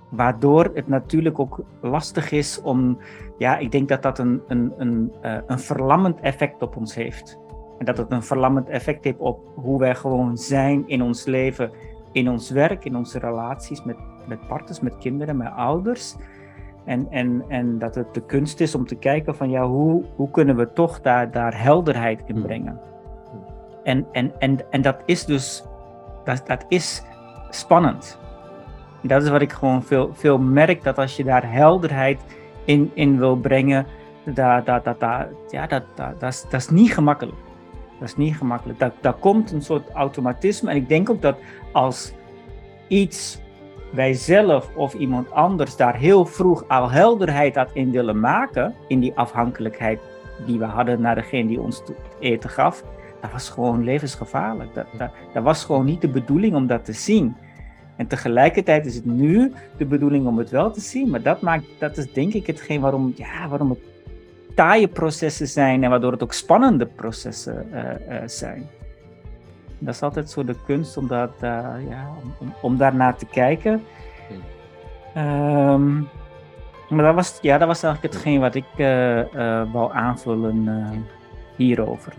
[0.10, 2.98] Waardoor het natuurlijk ook lastig is om,
[3.38, 7.40] ja, ik denk dat dat een, een, een, uh, een verlammend effect op ons heeft.
[7.78, 11.72] En dat het een verlammend effect heeft op hoe wij gewoon zijn in ons leven,
[12.12, 13.98] in ons werk, in onze relaties met
[14.30, 16.16] met partners, met kinderen, met ouders.
[16.86, 20.32] En, en, en dat het de kunst is om te kijken van ja, hoe, hoe
[20.32, 22.44] kunnen we toch daar, daar helderheid in hmm.
[22.44, 22.80] brengen.
[23.84, 25.64] En, en, en, en dat is dus,
[26.24, 27.04] dat, dat is
[27.50, 28.20] spannend.
[29.02, 32.20] Dat is wat ik gewoon veel, veel merk, dat als je daar helderheid
[32.66, 33.86] in, in wil brengen,
[34.26, 37.38] dat, dat, dat, dat, ja, dat, dat, dat, is, dat is niet gemakkelijk.
[38.00, 38.80] Dat is niet gemakkelijk.
[38.80, 40.70] Dat, dat komt een soort automatisme.
[40.70, 41.38] En ik denk ook dat
[41.72, 42.14] als
[42.88, 43.42] iets
[43.92, 49.00] wij zelf of iemand anders daar heel vroeg al helderheid aan in willen maken, in
[49.00, 50.00] die afhankelijkheid
[50.46, 51.84] die we hadden naar degene die ons
[52.20, 52.84] eten gaf,
[53.22, 54.74] dat was gewoon levensgevaarlijk.
[54.74, 57.38] Dat, dat was gewoon niet de bedoeling om dat te zien.
[58.00, 61.66] En tegelijkertijd is het nu de bedoeling om het wel te zien, maar dat, maakt,
[61.80, 63.80] dat is denk ik hetgeen waarom, ja, waarom het
[64.56, 68.70] taaie processen zijn en waardoor het ook spannende processen uh, uh, zijn
[69.80, 72.10] dat is altijd zo de kunst om, dat, uh, ja,
[72.40, 73.84] om, om daarnaar te kijken.
[75.18, 76.08] Um,
[76.90, 78.66] maar dat was, ja, dat was eigenlijk hetgeen wat ik
[79.72, 80.68] wou aanvullen
[81.56, 82.14] hierover.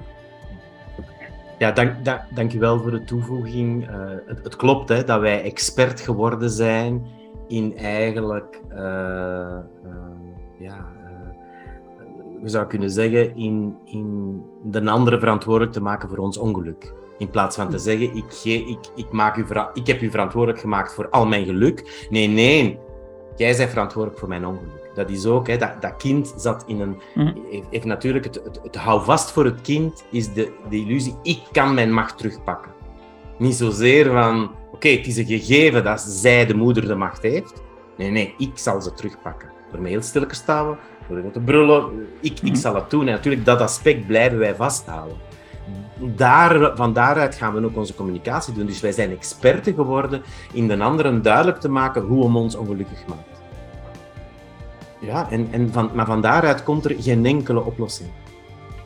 [1.61, 3.89] Ja, dank, dank, dankjewel voor de toevoeging.
[4.27, 7.07] Het, het, klopt hè, dat wij expert geworden zijn
[7.49, 8.61] in eigenlijk,
[10.59, 10.87] ja,
[12.41, 16.95] we zouden kunnen zeggen, in, in de andere verantwoordelijk te maken voor ons ongeluk.
[17.19, 17.83] In plaats van te hm.
[17.83, 22.07] zeggen, ik, ik, ik, maak u ik heb u verantwoordelijk gemaakt voor al mijn geluk.
[22.11, 22.79] Nee, nee,
[23.37, 24.80] jij bent verantwoordelijk voor mijn ongeluk.
[24.95, 27.01] Dat is ook, hè, dat, dat kind zat in een...
[27.15, 27.33] Hm.
[27.71, 31.75] Heeft, natuurlijk het, het, het houvast voor het kind is de, de illusie, ik kan
[31.75, 32.73] mijn macht terugpakken.
[33.39, 37.63] Niet zozeer van, oké, het is een gegeven dat zij, de moeder, de macht heeft.
[37.97, 39.49] Nee, nee, ik zal ze terugpakken.
[39.73, 42.55] Door me heel stil te staan, door te brullen, ik, ik hm.
[42.55, 43.07] zal het doen.
[43.07, 45.17] En natuurlijk, dat aspect blijven wij vasthouden
[46.01, 48.67] daar, van daaruit gaan we ook onze communicatie doen.
[48.67, 50.23] Dus wij zijn experten geworden
[50.53, 53.40] in de anderen duidelijk te maken hoe om ons ongelukkig maakt.
[55.01, 58.09] Ja, en, en van, maar van daaruit komt er geen enkele oplossing.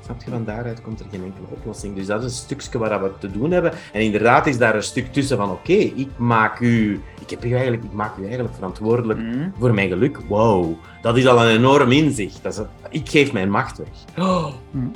[0.04, 0.30] Snap je?
[0.30, 1.96] Van daaruit komt er geen enkele oplossing.
[1.96, 3.72] Dus dat is een stukje waar we te doen hebben.
[3.92, 7.52] En inderdaad is daar een stuk tussen van oké, ik maak u, ik, heb u
[7.52, 9.52] eigenlijk, ik maak u eigenlijk verantwoordelijk mm.
[9.58, 10.18] voor mijn geluk.
[10.28, 12.42] Wow, dat is al een enorm inzicht.
[12.42, 14.26] Dat is ik geef mijn macht weg.
[14.26, 14.46] Oh.
[14.70, 14.92] Mm.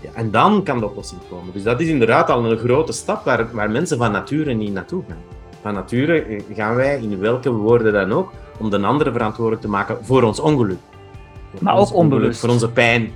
[0.00, 1.52] Ja, en dan kan de oplossing komen.
[1.52, 5.02] Dus dat is inderdaad al een grote stap waar, waar mensen van nature niet naartoe
[5.08, 5.36] gaan.
[5.62, 9.68] Van nature eh, gaan wij, in welke woorden dan ook, om de andere verantwoordelijk te
[9.68, 10.78] maken voor ons ongeluk.
[11.60, 12.40] Maar ook onbewust.
[12.40, 13.12] Voor onze pijn.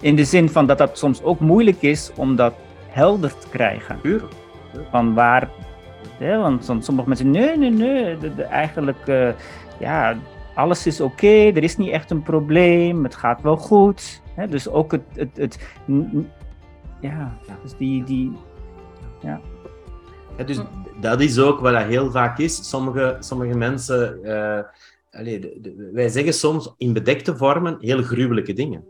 [0.00, 2.54] In de zin van dat dat soms ook moeilijk is om dat
[2.88, 4.00] helder te krijgen.
[4.00, 4.22] Puur.
[4.90, 5.50] Van waar.
[6.18, 8.16] Hè, want sommige mensen, nee, nee, nee.
[8.42, 9.28] eigenlijk, uh,
[9.78, 10.16] ja,
[10.54, 14.22] alles is oké, er is niet echt een probleem, het gaat wel goed.
[14.34, 14.48] Hè?
[14.48, 15.58] Dus ook het, het, het
[17.00, 18.32] ja, dus die, die
[19.20, 19.40] ja.
[20.36, 20.44] ja.
[20.44, 20.60] dus
[21.02, 22.68] dat is ook wat dat heel vaak is.
[22.68, 24.60] Sommige, sommige mensen, uh,
[25.10, 28.84] allez, de, de, wij zeggen soms in bedekte vormen heel gruwelijke dingen.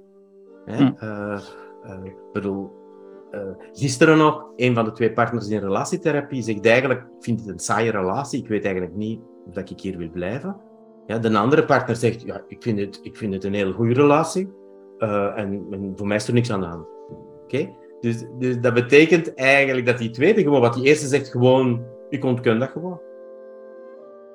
[0.65, 0.77] Hè?
[0.77, 1.05] Hm.
[1.05, 1.41] Uh,
[1.85, 2.81] uh, bedoel,
[3.73, 7.59] gisteren nog, een van de twee partners in relatietherapie zegt eigenlijk, ik vind het een
[7.59, 10.57] saaie relatie, ik weet eigenlijk niet of ik hier wil blijven.
[11.07, 13.95] Ja, de andere partner zegt, ja, ik vind het, ik vind het een heel goede
[13.95, 14.49] relatie
[14.99, 16.87] en, en, voor mij is er niks aan de hand.
[17.43, 17.71] Oké?
[18.01, 22.25] Dus, dus dat betekent eigenlijk dat die tweede gewoon, wat die eerste zegt, gewoon, ik
[22.25, 23.01] ontken dat gewoon.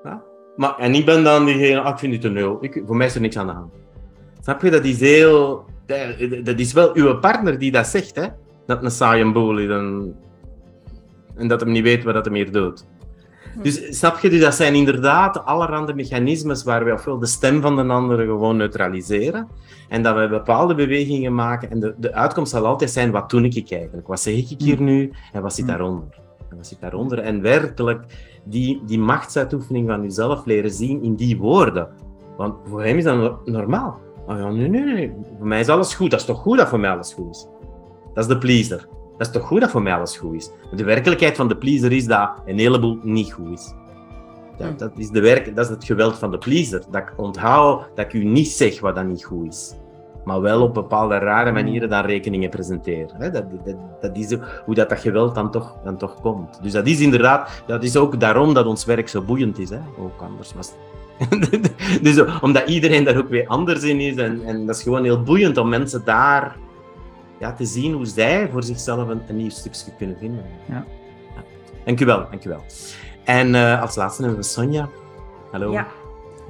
[0.03, 0.23] Ja?
[0.55, 3.07] Maar, en ik ben dan diegene, ah, ik vind het een nul, ik, voor mij
[3.07, 3.73] is er niks aan de hand.
[4.41, 4.71] Snap je?
[4.71, 5.65] Dat is heel,
[6.43, 8.27] dat is wel uw partner die dat zegt, hè?
[8.65, 10.15] Dat een saaie boel is en,
[11.35, 12.85] en dat hem niet weet wat dat hem hier doet.
[13.61, 17.75] Dus snap je, dus dat zijn inderdaad allerhande mechanismes waar we ofwel de stem van
[17.75, 19.47] de andere gewoon neutraliseren
[19.89, 23.41] en dat we bepaalde bewegingen maken en de, de uitkomst zal altijd zijn, wat doe
[23.41, 24.07] ik eigenlijk?
[24.07, 25.71] Wat zeg ik hier nu en wat zit mm.
[25.71, 26.25] daaronder?
[26.49, 27.19] En zit daaronder?
[27.19, 28.03] En werkelijk
[28.43, 31.87] die, die machtsuitoefening van jezelf leren zien in die woorden.
[32.37, 33.99] Want voor hem is dat normaal.
[34.27, 35.13] Oh ja, nee, nee, nee.
[35.37, 36.11] Voor mij is alles goed.
[36.11, 37.47] Dat is toch goed dat voor mij alles goed is?
[38.13, 38.87] Dat is de pleaser.
[39.17, 40.51] Dat is toch goed dat voor mij alles goed is?
[40.75, 43.73] De werkelijkheid van de pleaser is dat een heleboel niet goed is.
[44.57, 46.83] Dat, dat, is, de werk, dat is het geweld van de pleaser.
[46.91, 49.73] Dat ik onthoud dat ik u niet zeg wat dat niet goed is.
[50.27, 53.19] Maar wel op bepaalde rare manieren dan rekeningen presenteren.
[53.19, 56.59] Dat, dat, dat is hoe dat, dat geweld dan toch, dan toch komt.
[56.61, 59.69] Dus dat is inderdaad, dat is ook daarom dat ons werk zo boeiend is.
[59.69, 59.79] Hè?
[59.97, 60.73] Ook anders was
[62.01, 64.15] dus omdat iedereen daar ook weer anders in is.
[64.15, 66.55] En, en dat is gewoon heel boeiend om mensen daar
[67.39, 70.45] ja, te zien hoe zij voor zichzelf een, een nieuw stukje kunnen vinden.
[70.65, 70.85] Ja.
[71.35, 71.43] Ja.
[71.85, 72.63] Dank u wel, dank u wel.
[73.23, 74.89] En uh, als laatste hebben we Sonja.
[75.51, 75.71] Hallo.
[75.71, 75.87] Ja,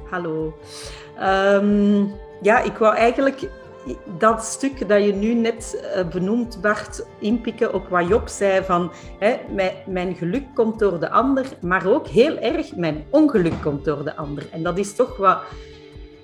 [0.09, 0.57] hallo.
[1.21, 2.11] Um,
[2.41, 3.49] ja, ik wou eigenlijk
[4.17, 8.91] dat stuk dat je nu net uh, benoemt, Bart, inpikken op wat Job zei van
[9.19, 13.85] hè, mijn, mijn, geluk komt door de ander, maar ook heel erg mijn ongeluk komt
[13.85, 14.47] door de ander.
[14.51, 15.39] En dat is toch wat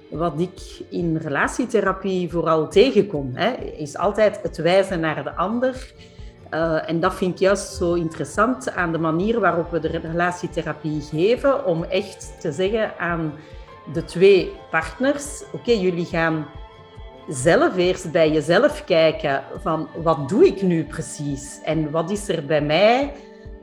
[0.09, 5.93] wat ik in relatietherapie vooral tegenkom, hè, is altijd het wijzen naar de ander.
[6.53, 11.01] Uh, en dat vind ik juist zo interessant aan de manier waarop we de relatietherapie
[11.01, 13.33] geven, om echt te zeggen aan
[13.93, 16.45] de twee partners, oké, jullie gaan
[17.27, 22.45] zelf eerst bij jezelf kijken van wat doe ik nu precies en wat is er
[22.45, 23.13] bij mij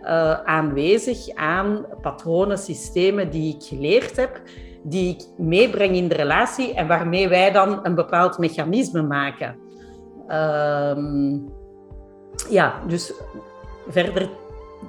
[0.02, 4.40] uh, aanwezig aan patronen, systemen die ik geleerd heb
[4.82, 9.56] die ik meebreng in de relatie en waarmee wij dan een bepaald mechanisme maken.
[10.28, 11.38] Ehm,
[12.50, 13.12] ja, dus
[13.88, 14.22] verder,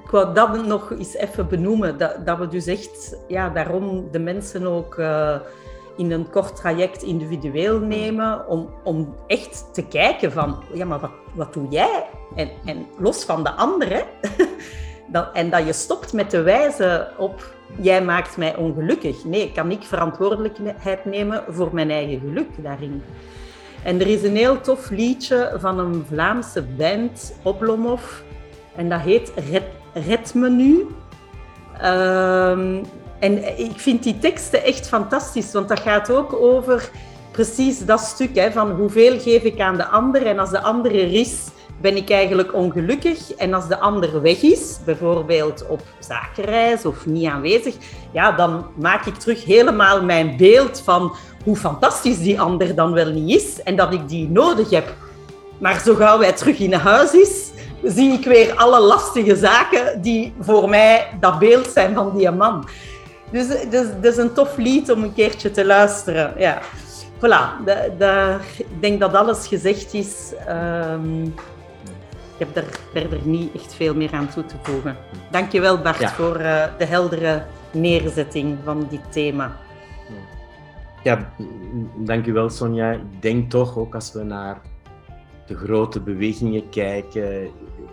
[0.04, 4.18] ik wou dat nog eens even benoemen, dat, dat we dus echt, ja, daarom de
[4.18, 5.38] mensen ook uh,
[5.96, 11.10] in een kort traject individueel nemen, om, om echt te kijken van, ja, maar wat,
[11.34, 12.04] wat doe jij?
[12.34, 14.04] En, en los van de anderen.
[15.12, 19.24] dat, en dat je stopt met te wijzen op jij maakt mij ongelukkig.
[19.24, 23.02] Nee, kan ik verantwoordelijkheid nemen voor mijn eigen geluk daarin?
[23.84, 28.02] En er is een heel tof liedje van een Vlaamse band, Oblomov,
[28.76, 30.86] en dat heet Red, Red Menu.
[31.84, 32.82] Um,
[33.22, 36.90] en ik vind die teksten echt fantastisch, want dat gaat ook over
[37.30, 40.94] precies dat stuk hè, van hoeveel geef ik aan de ander en als de ander
[40.94, 41.38] er is,
[41.80, 43.34] ben ik eigenlijk ongelukkig.
[43.34, 47.74] En als de ander weg is, bijvoorbeeld op zakenreis of niet aanwezig,
[48.12, 53.10] ja, dan maak ik terug helemaal mijn beeld van hoe fantastisch die ander dan wel
[53.10, 54.94] niet is en dat ik die nodig heb.
[55.58, 57.50] Maar zo gauw wij terug in huis is,
[57.82, 62.68] zie ik weer alle lastige zaken die voor mij dat beeld zijn van die man.
[63.32, 63.48] Dus
[64.02, 66.34] dat is een tof lied om een keertje te luisteren.
[66.38, 66.62] Ja.
[67.18, 67.64] Voilà,
[68.58, 70.32] ik denk dat alles gezegd is.
[70.46, 74.96] Ehm, ik heb er verder niet echt veel meer aan toe te voegen.
[75.30, 79.56] Dankjewel Bart voor uh, de heldere neerzetting van dit thema.
[81.02, 81.32] Ja,
[81.96, 82.90] dankjewel Sonja.
[82.90, 84.60] Ik denk toch ook als we naar
[85.46, 87.50] de grote bewegingen kijken,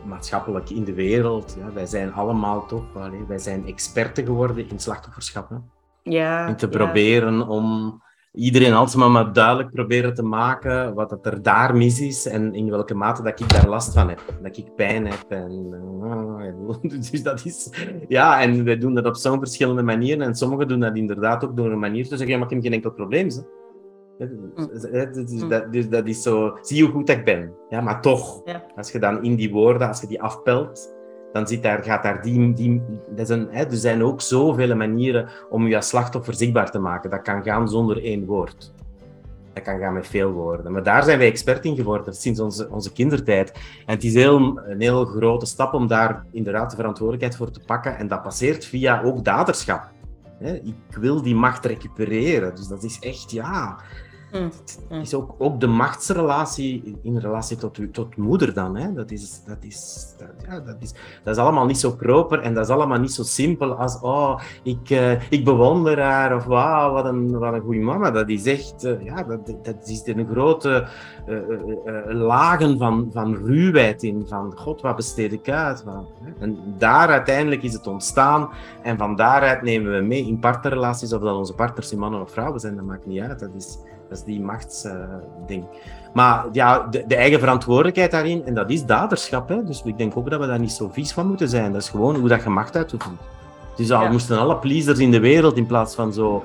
[0.09, 2.83] maatschappelijk in de wereld, ja, wij zijn allemaal toch,
[3.27, 5.49] wij zijn experten geworden in slachtofferschap.
[5.49, 5.55] Hè?
[6.03, 7.97] Ja, en te proberen om
[8.33, 12.69] iedereen altijd maar duidelijk proberen te maken wat het er daar mis is en in
[12.69, 14.21] welke mate dat ik daar last van heb.
[14.41, 15.25] Dat ik pijn heb.
[15.29, 16.73] En, uh,
[17.11, 17.69] dus dat is...
[18.07, 20.21] Ja, en wij doen dat op zo'n verschillende manieren.
[20.21, 22.63] En sommigen doen dat inderdaad ook door een manier te zeggen, ja, maar ik heb
[22.63, 23.27] geen enkel probleem.
[23.27, 23.41] Hè.
[24.19, 27.53] Dus dat, dus dat is zo, zie hoe goed ik ben.
[27.69, 28.63] Ja, maar toch, ja.
[28.75, 30.93] als je dan in die woorden, als je die afpelt,
[31.31, 32.53] dan zit daar, gaat daar die...
[32.53, 36.71] die dat is een, hè, er zijn ook zoveel manieren om je als slachtoffer zichtbaar
[36.71, 37.09] te maken.
[37.09, 38.73] Dat kan gaan zonder één woord.
[39.53, 40.71] Dat kan gaan met veel woorden.
[40.71, 43.51] Maar daar zijn wij expert in geworden sinds onze, onze kindertijd.
[43.85, 47.65] En het is heel, een heel grote stap om daar inderdaad de verantwoordelijkheid voor te
[47.65, 47.97] pakken.
[47.97, 49.89] En dat passeert via ook daderschap.
[50.41, 52.55] Ik wil die macht recupereren.
[52.55, 53.79] Dus dat is echt, ja,
[54.31, 54.51] Mm,
[54.89, 55.01] mm.
[55.01, 58.75] is ook, de machtsrelatie in relatie tot, tot moeder dan.
[58.75, 58.93] Hè?
[58.93, 62.53] Dat, is, dat, is, dat, ja, dat, is, dat is allemaal niet zo proper en
[62.53, 67.05] dat is allemaal niet zo simpel als oh, ik, uh, ik bewonder haar of wat
[67.05, 68.11] een, goede mama.
[68.11, 70.87] Dat is echt, uh, ja, dat, dat is een grote
[71.27, 71.35] uh,
[72.07, 74.25] lagen van, van ruwheid in.
[74.27, 75.83] Van god, wat besteed ik uit?
[76.39, 78.49] En daar uiteindelijk is het ontstaan
[78.81, 82.31] en van daaruit nemen we mee in partnerrelaties, of dat onze partners in mannen of
[82.31, 83.39] vrouwen zijn, dat maakt niet uit.
[83.39, 83.77] Dat is,
[84.09, 85.65] dat is die machtsding.
[86.13, 89.49] Maar ja, de, de, eigen verantwoordelijkheid daarin, en dat is daderschap.
[89.49, 89.63] Hè?
[89.63, 91.71] Dus ik denk ook dat we daar niet zo vies van moeten zijn.
[91.71, 93.19] Dat is gewoon hoe dat je macht uitoefent.
[93.75, 94.11] Dus al ja.
[94.11, 96.43] moesten alle pleasers in de wereld in plaats van zo,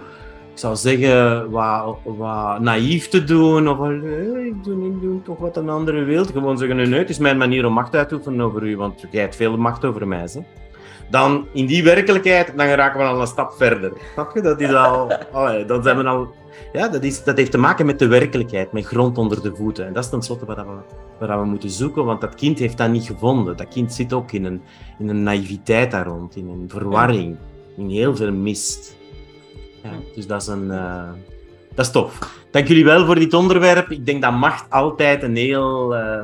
[0.52, 3.68] ik zou zeggen, wat, wat naïef te doen.
[3.68, 6.24] Of eh, ik, doe, ik doe toch wat een andere wil.
[6.24, 9.04] Gewoon zeggen, nee, het is mijn manier om macht uit te oefenen over u, want
[9.10, 10.28] jij hebt veel macht over mij.
[10.32, 10.40] Hè?
[11.10, 13.92] Dan in die werkelijkheid, dan raken we al een stap verder.
[14.12, 14.40] Snap je?
[14.40, 16.34] Dat is al, oh, dan zijn we al
[16.72, 19.86] ja, dat, is, dat heeft te maken met de werkelijkheid, met grond onder de voeten.
[19.86, 22.90] En dat is tenslotte wat we, waar we moeten zoeken, want dat kind heeft dat
[22.90, 23.56] niet gevonden.
[23.56, 24.62] Dat kind zit ook in een,
[24.98, 27.36] in een naïviteit daar rond, in een verwarring,
[27.76, 28.96] in heel veel mist.
[29.82, 31.10] Ja, dus dat is, een, uh,
[31.74, 32.42] dat is tof.
[32.50, 33.90] Dank jullie wel voor dit onderwerp.
[33.90, 36.18] Ik denk dat macht altijd een heel, uh,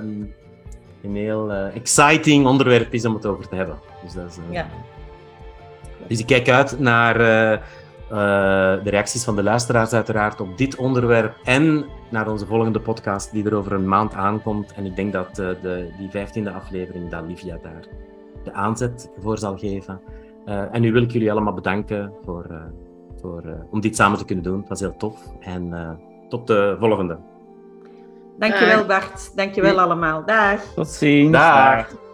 [1.02, 3.78] een heel uh, exciting onderwerp is om het over te hebben.
[4.04, 4.68] Dus, dat is, ja.
[6.06, 7.16] dus ik kijk uit naar
[8.10, 13.44] de reacties van de luisteraars uiteraard op dit onderwerp en naar onze volgende podcast die
[13.44, 14.72] er over een maand aankomt.
[14.72, 17.84] En ik denk dat uh, de, die vijftiende aflevering, dat Livia daar
[18.44, 20.00] de aanzet voor zal geven.
[20.46, 22.46] Uh, en nu wil ik jullie allemaal bedanken voor,
[23.20, 24.58] voor, om dit samen te kunnen doen.
[24.58, 25.20] Het was heel tof.
[25.40, 27.18] En tot de volgende.
[28.38, 29.36] Dankjewel Bart.
[29.36, 30.24] Dankjewel allemaal.
[30.24, 30.62] Dag.
[30.74, 31.32] Tot ziens.
[31.32, 32.09] Dag.